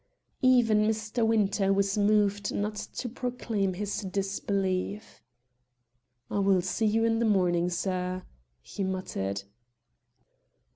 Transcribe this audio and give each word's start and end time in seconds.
Even 0.41 0.79
Mr. 0.87 1.23
Winter 1.23 1.71
was 1.71 1.95
moved 1.95 2.51
not 2.51 2.73
to 2.75 3.07
proclaim 3.07 3.75
his 3.75 3.99
disbelief. 4.01 5.21
"I 6.27 6.39
will 6.39 6.63
see 6.63 6.87
you 6.87 7.03
in 7.05 7.19
the 7.19 7.25
morning, 7.25 7.69
sir," 7.69 8.23
he 8.63 8.83
muttered. 8.83 9.43